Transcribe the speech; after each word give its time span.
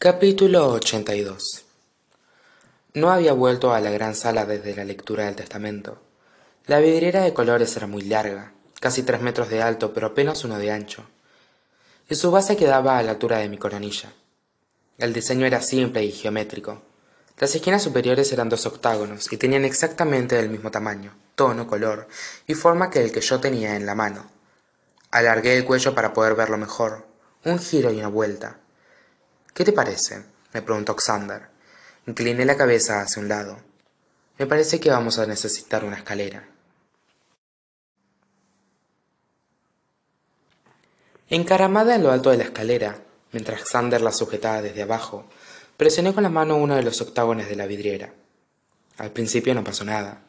capítulo 0.00 0.68
ochenta 0.68 1.16
y 1.16 1.22
dos. 1.24 1.64
No 2.94 3.10
había 3.10 3.32
vuelto 3.32 3.74
a 3.74 3.80
la 3.80 3.90
gran 3.90 4.14
sala 4.14 4.46
desde 4.46 4.76
la 4.76 4.84
lectura 4.84 5.24
del 5.24 5.34
testamento. 5.34 6.00
La 6.66 6.78
vidriera 6.78 7.24
de 7.24 7.34
colores 7.34 7.76
era 7.76 7.88
muy 7.88 8.02
larga 8.02 8.52
casi 8.78 9.02
tres 9.02 9.20
metros 9.20 9.48
de 9.48 9.60
alto 9.60 9.92
pero 9.92 10.06
apenas 10.06 10.44
uno 10.44 10.56
de 10.56 10.70
ancho 10.70 11.04
y 12.08 12.14
su 12.14 12.30
base 12.30 12.56
quedaba 12.56 12.96
a 12.96 13.02
la 13.02 13.10
altura 13.10 13.38
de 13.38 13.48
mi 13.48 13.58
coronilla. 13.58 14.12
El 14.98 15.12
diseño 15.12 15.46
era 15.46 15.60
simple 15.60 16.04
y 16.04 16.12
geométrico. 16.12 16.80
Las 17.40 17.56
esquinas 17.56 17.82
superiores 17.82 18.32
eran 18.32 18.48
dos 18.48 18.66
octágonos 18.66 19.32
y 19.32 19.36
tenían 19.36 19.64
exactamente 19.64 20.38
el 20.38 20.48
mismo 20.48 20.70
tamaño 20.70 21.12
tono 21.34 21.66
color 21.66 22.06
y 22.46 22.54
forma 22.54 22.88
que 22.88 23.02
el 23.02 23.10
que 23.10 23.20
yo 23.20 23.40
tenía 23.40 23.74
en 23.74 23.84
la 23.84 23.96
mano. 23.96 24.30
Alargué 25.10 25.56
el 25.56 25.64
cuello 25.64 25.92
para 25.92 26.12
poder 26.12 26.36
verlo 26.36 26.56
mejor 26.56 27.04
un 27.44 27.58
giro 27.58 27.90
y 27.90 27.98
una 27.98 28.06
vuelta 28.06 28.60
qué 29.58 29.64
te 29.64 29.72
parece 29.72 30.22
me 30.54 30.62
preguntó 30.62 30.94
xander. 30.94 31.48
Incliné 32.06 32.44
la 32.44 32.56
cabeza 32.56 33.02
hacia 33.02 33.20
un 33.20 33.28
lado. 33.28 33.58
Me 34.38 34.46
parece 34.46 34.78
que 34.78 34.88
vamos 34.88 35.18
a 35.18 35.26
necesitar 35.26 35.84
una 35.84 35.96
escalera. 35.96 36.48
Encaramada 41.28 41.96
en 41.96 42.04
lo 42.04 42.12
alto 42.12 42.30
de 42.30 42.36
la 42.36 42.44
escalera 42.44 43.02
mientras 43.32 43.64
xander 43.64 44.00
la 44.00 44.12
sujetaba 44.12 44.62
desde 44.62 44.82
abajo 44.82 45.26
presioné 45.76 46.14
con 46.14 46.22
la 46.22 46.28
mano 46.28 46.54
uno 46.54 46.76
de 46.76 46.84
los 46.84 47.00
octágonos 47.00 47.48
de 47.48 47.56
la 47.56 47.66
vidriera. 47.66 48.14
Al 48.96 49.10
principio 49.10 49.54
no 49.56 49.64
pasó 49.64 49.84
nada 49.84 50.20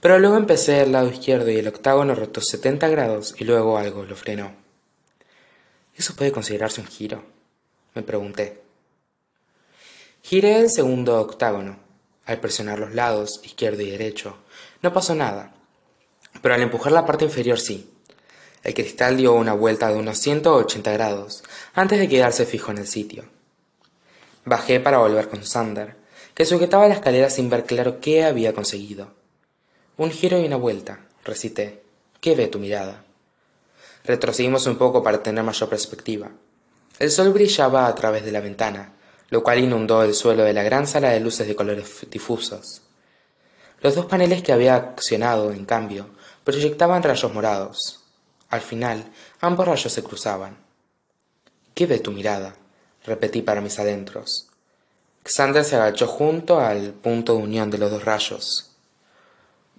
pero 0.00 0.18
luego 0.18 0.38
empecé 0.38 0.80
el 0.80 0.92
lado 0.92 1.10
izquierdo 1.10 1.50
y 1.50 1.58
el 1.58 1.68
octágono 1.68 2.14
rotó 2.14 2.40
setenta 2.40 2.88
grados 2.88 3.34
y 3.36 3.44
luego 3.44 3.76
algo 3.76 4.04
lo 4.04 4.16
frenó. 4.16 4.52
Eso 5.94 6.14
puede 6.14 6.32
considerarse 6.32 6.80
un 6.80 6.86
giro 6.86 7.37
me 7.98 8.04
pregunté. 8.04 8.62
Giré 10.22 10.60
el 10.60 10.70
segundo 10.70 11.20
octágono. 11.20 11.80
Al 12.26 12.38
presionar 12.38 12.78
los 12.78 12.94
lados 12.94 13.40
izquierdo 13.42 13.82
y 13.82 13.90
derecho 13.90 14.36
no 14.82 14.92
pasó 14.92 15.16
nada. 15.16 15.52
Pero 16.40 16.54
al 16.54 16.62
empujar 16.62 16.92
la 16.92 17.04
parte 17.04 17.24
inferior 17.24 17.58
sí. 17.58 17.90
El 18.62 18.74
cristal 18.74 19.16
dio 19.16 19.34
una 19.34 19.52
vuelta 19.52 19.88
de 19.88 19.98
unos 19.98 20.18
ciento 20.18 20.54
ochenta 20.54 20.92
grados 20.92 21.42
antes 21.74 21.98
de 21.98 22.08
quedarse 22.08 22.46
fijo 22.46 22.70
en 22.70 22.78
el 22.78 22.86
sitio. 22.86 23.24
Bajé 24.44 24.78
para 24.78 24.98
volver 24.98 25.28
con 25.28 25.44
sander 25.44 25.96
que 26.34 26.46
sujetaba 26.46 26.86
la 26.86 26.94
escalera 26.94 27.30
sin 27.30 27.50
ver 27.50 27.64
claro 27.64 27.98
qué 27.98 28.22
había 28.22 28.54
conseguido. 28.54 29.12
Un 29.96 30.12
giro 30.12 30.38
y 30.38 30.46
una 30.46 30.56
vuelta 30.56 31.00
recité. 31.24 31.82
Qué 32.20 32.36
ve 32.36 32.46
tu 32.46 32.60
mirada 32.60 33.08
retrocedimos 34.08 34.66
un 34.66 34.76
poco 34.76 35.02
para 35.02 35.22
tener 35.22 35.44
mayor 35.44 35.68
perspectiva 35.68 36.30
el 36.98 37.10
sol 37.10 37.32
brillaba 37.32 37.86
a 37.86 37.94
través 37.94 38.24
de 38.24 38.32
la 38.32 38.40
ventana 38.40 38.92
lo 39.30 39.42
cual 39.42 39.58
inundó 39.58 40.02
el 40.02 40.14
suelo 40.14 40.44
de 40.44 40.52
la 40.52 40.62
gran 40.62 40.86
sala 40.86 41.10
de 41.10 41.20
luces 41.20 41.46
de 41.46 41.56
colores 41.56 42.06
difusos. 42.10 42.82
Los 43.80 43.94
dos 43.94 44.06
paneles 44.06 44.42
que 44.42 44.52
había 44.52 44.74
accionado 44.74 45.52
en 45.52 45.64
cambio 45.64 46.10
proyectaban 46.44 47.02
rayos 47.02 47.32
morados. 47.32 48.04
Al 48.48 48.60
final 48.60 49.12
ambos 49.40 49.66
rayos 49.66 49.92
se 49.92 50.02
cruzaban. 50.02 50.56
Qué 51.74 51.86
ve 51.86 51.98
tu 51.98 52.10
mirada 52.10 52.56
repetí 53.04 53.42
para 53.42 53.60
mis 53.60 53.78
adentros. 53.78 54.48
Xander 55.24 55.64
se 55.64 55.76
agachó 55.76 56.06
junto 56.06 56.60
al 56.60 56.92
punto 56.92 57.34
de 57.34 57.42
unión 57.42 57.70
de 57.70 57.78
los 57.78 57.90
dos 57.90 58.04
rayos. 58.04 58.72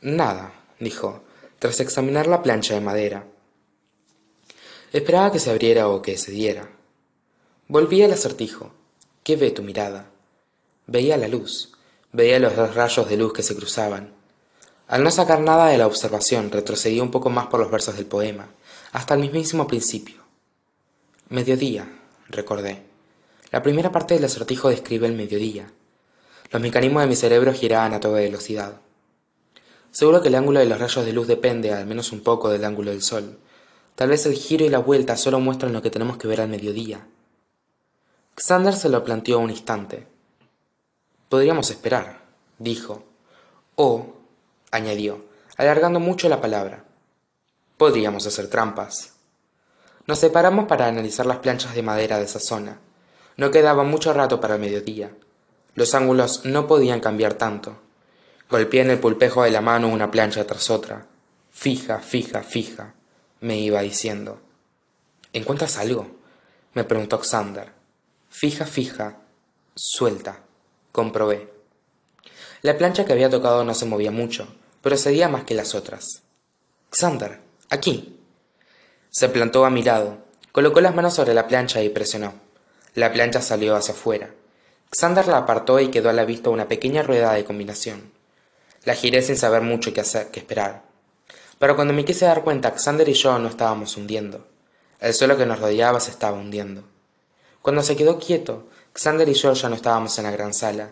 Nada 0.00 0.52
dijo 0.80 1.22
tras 1.58 1.80
examinar 1.80 2.26
la 2.26 2.42
plancha 2.42 2.74
de 2.74 2.80
madera. 2.80 3.26
Esperaba 4.92 5.32
que 5.32 5.38
se 5.38 5.50
abriera 5.50 5.88
o 5.88 6.02
que 6.02 6.16
cediera 6.18 6.73
volví 7.68 8.02
al 8.02 8.12
acertijo. 8.12 8.72
Qué 9.22 9.36
ve 9.36 9.50
tu 9.50 9.62
mirada 9.62 10.10
veía 10.86 11.16
la 11.16 11.28
luz. 11.28 11.72
Veía 12.12 12.38
los 12.38 12.56
dos 12.56 12.74
rayos 12.74 13.08
de 13.08 13.16
luz 13.16 13.32
que 13.32 13.42
se 13.42 13.56
cruzaban. 13.56 14.12
Al 14.86 15.02
no 15.02 15.10
sacar 15.10 15.40
nada 15.40 15.66
de 15.66 15.78
la 15.78 15.86
observación 15.86 16.50
retrocedí 16.50 17.00
un 17.00 17.10
poco 17.10 17.30
más 17.30 17.46
por 17.46 17.60
los 17.60 17.70
versos 17.70 17.96
del 17.96 18.06
poema 18.06 18.48
hasta 18.92 19.14
el 19.14 19.20
mismísimo 19.20 19.66
principio. 19.66 20.22
Mediodía 21.28 21.88
recordé. 22.28 22.82
La 23.50 23.62
primera 23.62 23.90
parte 23.90 24.14
del 24.14 24.24
acertijo 24.24 24.68
describe 24.68 25.06
el 25.06 25.14
mediodía. 25.14 25.70
Los 26.50 26.62
mecanismos 26.62 27.02
de 27.02 27.08
mi 27.08 27.16
cerebro 27.16 27.52
giraban 27.52 27.94
a 27.94 28.00
toda 28.00 28.20
velocidad. 28.20 28.80
Seguro 29.90 30.22
que 30.22 30.28
el 30.28 30.34
ángulo 30.34 30.60
de 30.60 30.66
los 30.66 30.78
rayos 30.78 31.04
de 31.04 31.12
luz 31.12 31.26
depende 31.26 31.72
al 31.72 31.86
menos 31.86 32.12
un 32.12 32.20
poco 32.20 32.50
del 32.50 32.64
ángulo 32.64 32.90
del 32.90 33.02
sol. 33.02 33.38
Tal 33.94 34.10
vez 34.10 34.26
el 34.26 34.34
giro 34.34 34.64
y 34.64 34.68
la 34.68 34.78
vuelta 34.78 35.16
solo 35.16 35.40
muestran 35.40 35.72
lo 35.72 35.82
que 35.82 35.90
tenemos 35.90 36.18
que 36.18 36.28
ver 36.28 36.40
al 36.40 36.48
mediodía 36.48 37.06
xander 38.36 38.74
se 38.74 38.88
lo 38.88 39.04
planteó 39.04 39.38
un 39.38 39.50
instante. 39.50 40.06
Podríamos 41.28 41.70
esperar 41.70 42.24
dijo. 42.58 43.04
O 43.76 44.14
añadió 44.70 45.24
alargando 45.56 46.00
mucho 46.00 46.28
la 46.28 46.40
palabra 46.40 46.84
podríamos 47.76 48.26
hacer 48.26 48.48
trampas. 48.48 49.14
Nos 50.06 50.18
separamos 50.18 50.66
para 50.66 50.86
analizar 50.86 51.26
las 51.26 51.38
planchas 51.38 51.74
de 51.74 51.82
madera 51.82 52.18
de 52.18 52.24
esa 52.24 52.38
zona. 52.38 52.78
No 53.36 53.50
quedaba 53.50 53.82
mucho 53.82 54.12
rato 54.12 54.40
para 54.40 54.54
el 54.54 54.60
mediodía. 54.60 55.10
Los 55.74 55.94
ángulos 55.94 56.44
no 56.44 56.66
podían 56.66 57.00
cambiar 57.00 57.34
tanto. 57.34 57.76
Golpeé 58.48 58.82
en 58.82 58.90
el 58.90 59.00
pulpejo 59.00 59.42
de 59.42 59.50
la 59.50 59.60
mano 59.60 59.88
una 59.88 60.10
plancha 60.10 60.46
tras 60.46 60.70
otra. 60.70 61.06
Fija 61.50 61.98
fija 61.98 62.42
fija 62.42 62.94
me 63.40 63.58
iba 63.58 63.80
diciendo. 63.80 64.40
Encuentras 65.32 65.78
algo 65.78 66.06
me 66.74 66.84
preguntó 66.84 67.18
xander 67.18 67.72
fija 68.36 68.66
fija 68.66 69.20
suelta 69.76 70.40
comprobé. 70.90 71.52
La 72.62 72.76
plancha 72.76 73.04
que 73.04 73.12
había 73.12 73.30
tocado 73.30 73.62
no 73.62 73.74
se 73.74 73.86
movía 73.86 74.10
mucho 74.10 74.48
pero 74.82 74.96
cedía 74.96 75.28
más 75.28 75.44
que 75.44 75.54
las 75.54 75.76
otras. 75.76 76.24
Xander 76.90 77.38
aquí. 77.70 78.18
Se 79.08 79.28
plantó 79.28 79.64
a 79.64 79.70
mi 79.70 79.84
lado 79.84 80.18
colocó 80.50 80.80
las 80.80 80.96
manos 80.96 81.14
sobre 81.14 81.32
la 81.32 81.46
plancha 81.46 81.80
y 81.80 81.90
presionó. 81.90 82.34
La 82.96 83.12
plancha 83.12 83.40
salió 83.40 83.76
hacia 83.76 83.94
afuera. 83.94 84.30
Xander 84.90 85.28
la 85.28 85.38
apartó 85.38 85.78
y 85.78 85.92
quedó 85.92 86.10
a 86.10 86.12
la 86.12 86.24
vista 86.24 86.50
una 86.50 86.66
pequeña 86.66 87.04
rueda 87.04 87.34
de 87.34 87.44
combinación. 87.44 88.10
La 88.82 88.96
giré 88.96 89.22
sin 89.22 89.36
saber 89.36 89.62
mucho 89.62 89.92
qué 89.94 90.00
hacer 90.00 90.32
qué 90.32 90.40
esperar. 90.40 90.82
Pero 91.60 91.76
cuando 91.76 91.94
me 91.94 92.04
quise 92.04 92.24
dar 92.24 92.42
cuenta 92.42 92.72
xander 92.76 93.08
y 93.08 93.14
yo 93.14 93.38
no 93.38 93.48
estábamos 93.48 93.96
hundiendo. 93.96 94.44
El 94.98 95.14
suelo 95.14 95.36
que 95.36 95.46
nos 95.46 95.60
rodeaba 95.60 96.00
se 96.00 96.10
estaba 96.10 96.36
hundiendo 96.36 96.93
cuando 97.64 97.82
se 97.82 97.96
quedó 97.96 98.18
quieto 98.18 98.68
xander 98.92 99.26
y 99.26 99.32
yo 99.32 99.54
ya 99.54 99.70
no 99.70 99.74
estábamos 99.74 100.18
en 100.18 100.24
la 100.24 100.30
gran 100.30 100.52
sala. 100.52 100.90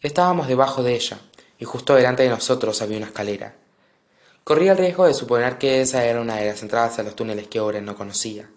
Estábamos 0.00 0.48
debajo 0.48 0.82
de 0.82 0.94
ella 0.94 1.20
y 1.58 1.66
justo 1.66 1.94
delante 1.94 2.22
de 2.22 2.30
nosotros 2.30 2.80
había 2.80 2.96
una 2.96 3.08
escalera. 3.08 3.54
Corría 4.42 4.72
el 4.72 4.78
riesgo 4.78 5.04
de 5.04 5.12
suponer 5.12 5.58
que 5.58 5.82
esa 5.82 6.06
era 6.06 6.22
una 6.22 6.36
de 6.36 6.46
las 6.46 6.62
entradas 6.62 6.98
a 6.98 7.02
los 7.02 7.16
túneles 7.16 7.48
que 7.48 7.60
oren 7.60 7.84
no 7.84 7.96
conocía. 7.96 8.48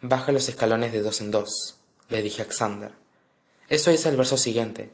Baja 0.00 0.30
los 0.30 0.48
escalones 0.48 0.92
de 0.92 1.02
dos 1.02 1.20
en 1.20 1.32
dos 1.32 1.80
le 2.08 2.22
dije 2.22 2.42
a 2.42 2.52
xander. 2.52 2.92
Eso 3.68 3.90
es 3.90 4.06
el 4.06 4.16
verso 4.16 4.36
siguiente. 4.36 4.92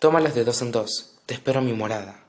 Tómalos 0.00 0.34
de 0.34 0.44
dos 0.44 0.60
en 0.60 0.70
dos 0.70 1.14
te 1.24 1.32
espero 1.32 1.60
en 1.60 1.66
mi 1.66 1.72
morada 1.72 2.26